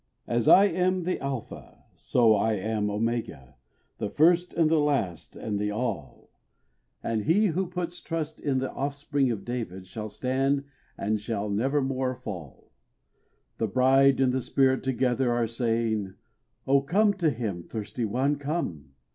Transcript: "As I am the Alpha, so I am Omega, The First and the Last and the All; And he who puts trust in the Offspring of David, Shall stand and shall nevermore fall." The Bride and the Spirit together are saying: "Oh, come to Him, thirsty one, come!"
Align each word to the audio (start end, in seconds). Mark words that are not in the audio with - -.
"As 0.25 0.47
I 0.47 0.65
am 0.65 1.03
the 1.03 1.19
Alpha, 1.21 1.83
so 1.93 2.33
I 2.33 2.53
am 2.53 2.89
Omega, 2.89 3.53
The 3.99 4.09
First 4.09 4.51
and 4.55 4.67
the 4.67 4.79
Last 4.79 5.35
and 5.35 5.59
the 5.59 5.69
All; 5.69 6.31
And 7.03 7.25
he 7.25 7.49
who 7.53 7.67
puts 7.67 8.01
trust 8.01 8.39
in 8.41 8.57
the 8.57 8.71
Offspring 8.71 9.29
of 9.29 9.45
David, 9.45 9.85
Shall 9.85 10.09
stand 10.09 10.63
and 10.97 11.19
shall 11.21 11.51
nevermore 11.51 12.15
fall." 12.15 12.71
The 13.59 13.67
Bride 13.67 14.19
and 14.19 14.31
the 14.33 14.41
Spirit 14.41 14.81
together 14.81 15.31
are 15.33 15.45
saying: 15.45 16.15
"Oh, 16.65 16.81
come 16.81 17.13
to 17.19 17.29
Him, 17.29 17.61
thirsty 17.61 18.03
one, 18.03 18.37
come!" 18.37 18.93